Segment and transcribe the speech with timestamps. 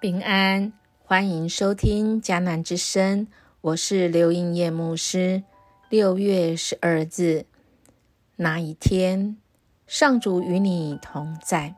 [0.00, 0.72] 平安，
[1.04, 3.26] 欢迎收听迦南之声，
[3.60, 5.42] 我是刘英叶牧师。
[5.90, 7.44] 六月十二日，
[8.36, 9.36] 那一天，
[9.86, 11.74] 上主与你同在。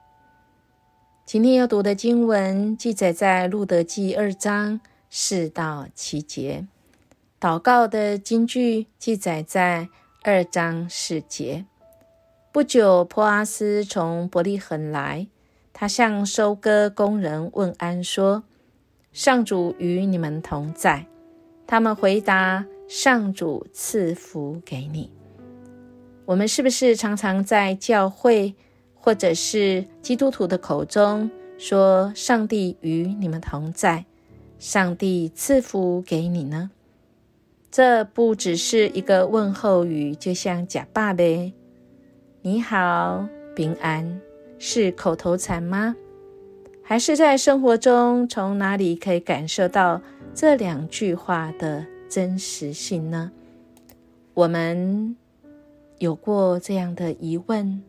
[1.26, 6.68] 今天要读的经文记载在路德记二章四到七节。
[7.40, 9.88] 祷告的经句记载在
[10.22, 11.64] 二章四节。
[12.52, 15.26] 不久，波阿斯从伯利恒来。
[15.82, 18.44] 他向收割工人问安说
[19.12, 21.06] ：“上主与你们同在。”
[21.66, 25.10] 他们回答：“上主赐福给你。”
[26.24, 28.54] 我们是不是常常在教会
[28.94, 31.28] 或者是基督徒的口中
[31.58, 34.04] 说：“上帝与你们同在，
[34.60, 36.70] 上帝赐福给你呢？”
[37.72, 41.52] 这不只是一个问候语，就像假爸呗，
[42.42, 44.20] 你好，平安。
[44.64, 45.96] 是口头禅吗？
[46.84, 50.00] 还是在生活中从哪里可以感受到
[50.32, 53.32] 这两句话的真实性呢？
[54.34, 55.16] 我们
[55.98, 57.82] 有过这样的疑问：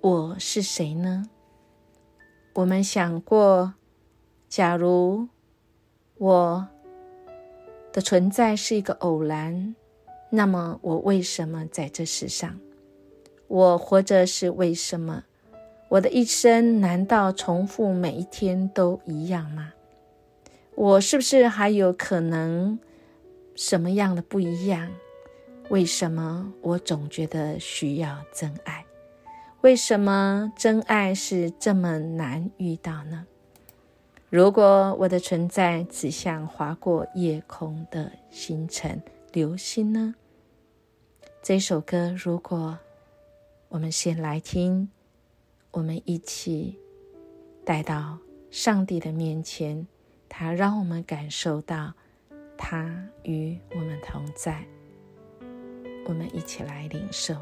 [0.00, 1.30] 我是谁呢？
[2.54, 3.74] 我们想过，
[4.48, 5.28] 假如
[6.18, 6.66] 我
[7.92, 9.76] 的存在是一个偶然，
[10.28, 12.58] 那么我为什么在这世上？
[13.46, 15.24] 我活着是为什么？
[15.90, 19.72] 我的一生难道重复每一天都一样吗？
[20.74, 22.78] 我是不是还有可能
[23.54, 24.90] 什么样的不一样？
[25.68, 28.84] 为什么我总觉得需要真爱？
[29.60, 33.26] 为什么真爱是这么难遇到呢？
[34.30, 39.00] 如果我的存在只像划过夜空的星辰、
[39.32, 40.14] 流星呢？
[41.40, 42.76] 这首歌如果。
[43.74, 44.88] 我们先来听，
[45.72, 46.78] 我们一起
[47.64, 48.16] 带到
[48.48, 49.88] 上帝的面前，
[50.28, 51.92] 他让我们感受到
[52.56, 54.64] 他与我们同在。
[56.06, 57.34] 我们一起来领受。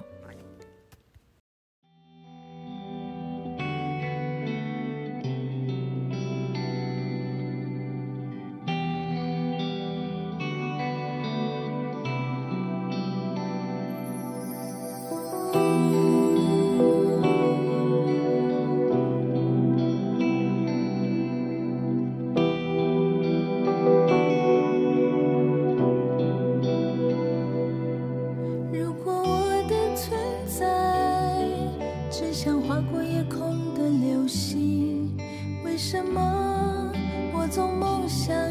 [35.93, 36.91] 什么
[37.35, 38.42] 我总梦想？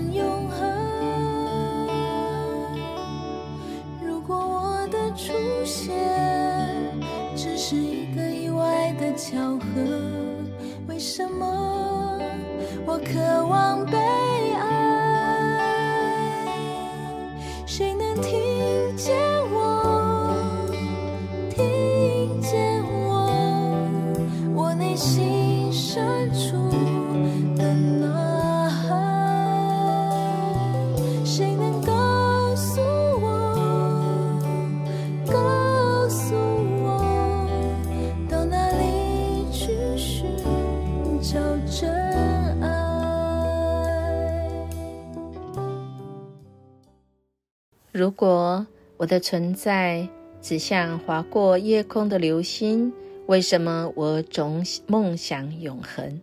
[48.01, 48.66] 如果
[48.97, 50.09] 我的存在
[50.41, 52.91] 只像划过夜空的流星，
[53.28, 56.19] 为什么我总梦想永恒？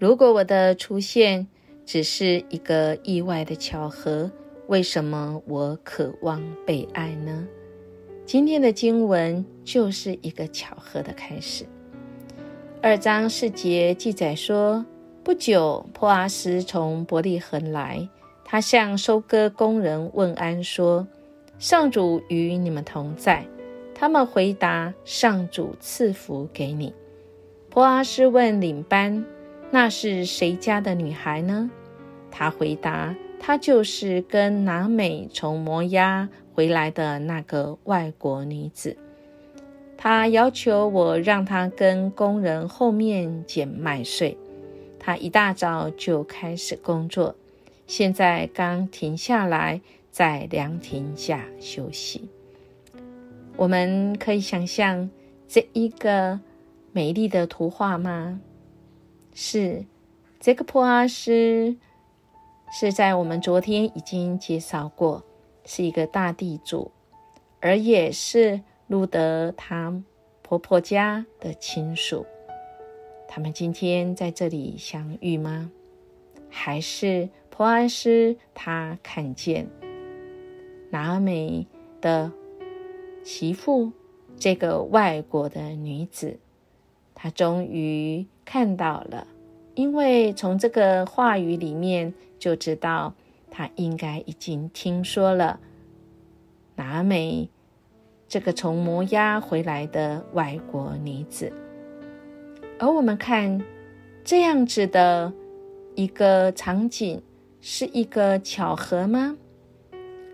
[0.00, 1.46] 如果我的出现
[1.86, 4.28] 只是一个意外的巧合，
[4.66, 7.46] 为什么我渴望被爱呢？
[8.26, 11.64] 今天的经文就是一个巧合的开始。
[12.82, 14.84] 二章四节记载说，
[15.22, 18.08] 不久，珀阿斯从伯利恒来。
[18.44, 21.08] 他向收割工人问安说
[21.58, 23.44] ：“上主与你们同在。”
[23.94, 26.92] 他们回答：“上主赐福给你。”
[27.70, 29.24] 波阿斯问领班
[29.72, 31.70] ：“那是谁家的女孩呢？”
[32.30, 38.96] 他回答：“她就是跟拿美从摩押回来的那个外国女子。
[39.96, 44.36] 她要求我让她跟工人后面捡麦穗。
[44.98, 47.34] 她一大早就开始工作。”
[47.86, 52.28] 现在刚停下来，在凉亭下休息。
[53.56, 55.08] 我们可以想象
[55.46, 56.40] 这一个
[56.92, 58.40] 美丽的图画吗？
[59.34, 59.84] 是
[60.40, 61.76] 这个普阿斯
[62.72, 65.22] 是在我们昨天已经介绍过，
[65.64, 66.90] 是一个大地主，
[67.60, 70.02] 而也是路德他
[70.42, 72.24] 婆婆家的亲属。
[73.28, 75.70] 他们今天在这里相遇吗？
[76.48, 79.68] 还是波阿斯他看见
[80.90, 81.68] 拿美
[82.00, 82.32] 的
[83.22, 83.92] 媳妇
[84.36, 86.40] 这个外国的女子，
[87.14, 89.28] 他终于看到了，
[89.76, 93.14] 因为从这个话语里面就知道，
[93.52, 95.60] 他应该已经听说了
[96.74, 97.48] 拿美
[98.26, 101.52] 这个从摩押回来的外国女子，
[102.80, 103.62] 而我们看
[104.24, 105.32] 这样子的。
[105.96, 107.22] 一个场景
[107.66, 109.38] 是一个巧合吗？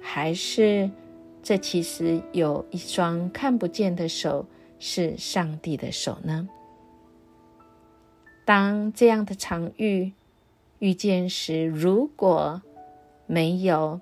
[0.02, 0.90] 还是
[1.44, 4.48] 这其实有一双看不见的手
[4.80, 6.48] 是上帝的手呢？
[8.44, 10.12] 当这样的场遇
[10.80, 12.60] 遇见时，如果
[13.28, 14.00] 没有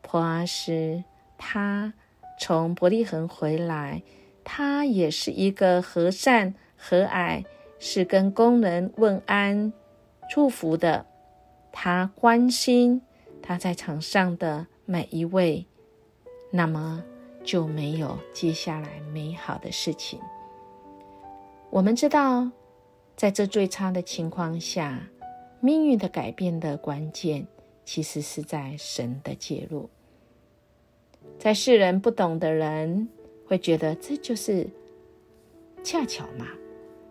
[0.00, 1.02] 普阿斯，
[1.36, 1.92] 他
[2.38, 4.04] 从伯利恒回来，
[4.44, 7.44] 他也是一个和善和蔼，
[7.80, 9.72] 是跟工人问安。
[10.30, 11.04] 祝福的，
[11.72, 13.02] 他关心
[13.40, 15.66] 他在场上的每一位，
[16.50, 17.02] 那么
[17.42, 20.20] 就没有接下来美好的事情。
[21.70, 22.50] 我们知道，
[23.16, 25.08] 在这最差的情况下，
[25.60, 27.46] 命运的改变的关键，
[27.84, 29.88] 其实是在神的介入。
[31.38, 33.08] 在世人不懂的人
[33.46, 34.68] 会觉得这就是
[35.82, 36.46] 恰巧嘛，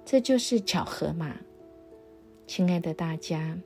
[0.05, 1.35] 这就是巧合嘛。
[2.45, 3.57] 亲爱的大家，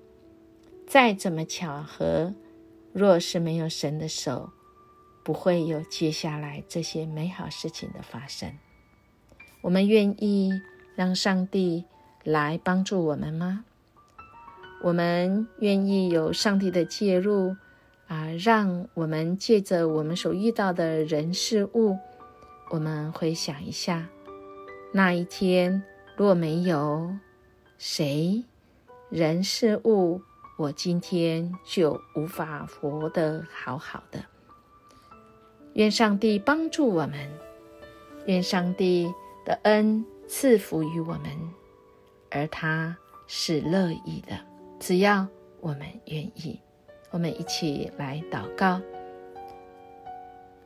[0.88, 2.34] 再怎么巧合，
[2.94, 4.52] 若是没有神的手，
[5.24, 8.52] 不会有接下来这些美好事情的发生。
[9.62, 10.62] 我们愿意
[10.96, 11.86] 让上帝
[12.24, 13.66] 来帮助我们吗？
[14.84, 17.56] 我们愿意有上帝的介入
[18.08, 21.98] 啊，让我们借着我们所遇到的人事物，
[22.70, 24.08] 我们回想一下，
[24.94, 25.82] 那一天
[26.16, 27.18] 若没有
[27.80, 28.44] 谁。
[29.10, 30.22] 人事物，
[30.58, 34.24] 我今天就无法活得好好的。
[35.74, 37.30] 愿上帝帮助我们，
[38.26, 39.14] 愿上帝
[39.44, 41.30] 的恩赐福于我们，
[42.32, 42.96] 而他
[43.28, 44.40] 是乐意的。
[44.80, 45.28] 只要
[45.60, 46.60] 我们愿意，
[47.12, 48.82] 我们一起来祷告。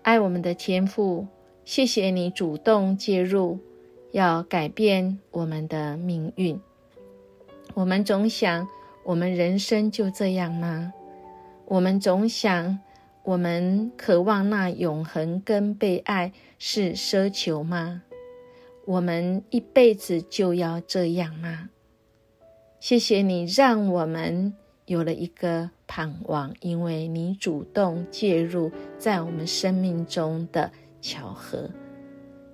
[0.03, 1.27] 爱我们的天父，
[1.65, 3.59] 谢谢你主动介入，
[4.11, 6.59] 要改变我们的命运。
[7.73, 8.67] 我们总想，
[9.09, 10.93] 我们人生就这样吗？
[11.65, 12.77] 我们总想，
[13.23, 18.03] 我们渴望那永恒跟被爱是奢求吗？
[18.85, 21.69] 我们一辈子就要这样吗？
[22.79, 24.53] 谢谢你让我们
[24.85, 30.71] 有了一个盼望，因为你主动介入在我们生命中的
[31.01, 31.67] 巧合，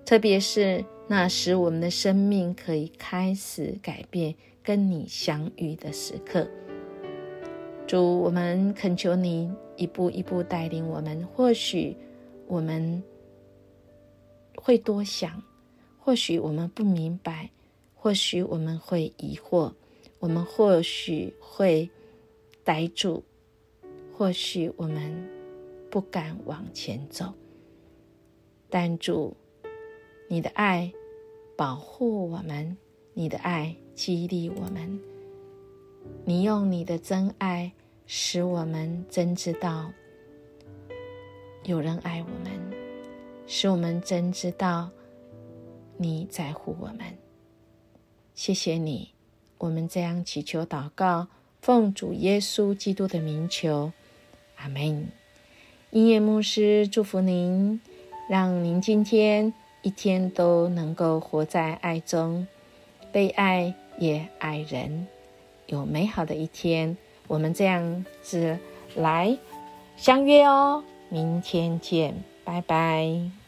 [0.06, 4.36] 特别是那使我们的生命可以开始改变。
[4.66, 6.50] 跟你相遇的时刻，
[7.86, 11.24] 主，我们恳求你一步一步带领我们。
[11.28, 11.96] 或许
[12.48, 13.04] 我们
[14.56, 15.40] 会多想，
[16.00, 17.52] 或许我们不明白，
[17.94, 19.72] 或许我们会疑惑，
[20.18, 21.88] 我们或许会
[22.64, 23.24] 呆住，
[24.12, 25.30] 或许我们
[25.92, 27.32] 不敢往前走。
[28.68, 29.38] 但主，
[30.28, 30.92] 你的爱
[31.56, 32.78] 保护我们，
[33.14, 33.76] 你的爱。
[33.96, 35.00] 激励我们，
[36.26, 37.72] 你用你的真爱
[38.06, 39.90] 使我们真知道
[41.64, 42.52] 有人爱我们，
[43.48, 44.90] 使我们真知道
[45.96, 47.06] 你在乎我们。
[48.34, 49.14] 谢谢你，
[49.60, 51.30] 我们这样祈求祷告，
[51.62, 53.94] 奉主耶稣基督的名求，
[54.58, 55.08] 阿门。
[55.92, 57.80] 音乐牧师祝福您，
[58.30, 59.54] 让您今天
[59.86, 62.46] 一天都能够活在爱中，
[63.14, 63.74] 被爱。
[63.98, 65.08] 也爱人，
[65.68, 66.98] 有美好的一天。
[67.28, 68.60] 我们这样子
[68.94, 69.38] 来
[69.96, 72.14] 相约哦，明天见，
[72.44, 73.45] 拜拜。